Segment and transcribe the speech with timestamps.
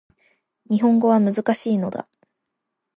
[0.71, 2.07] 日本語は難しいのだ